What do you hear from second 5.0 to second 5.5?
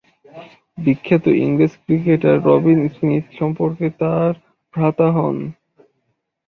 হন।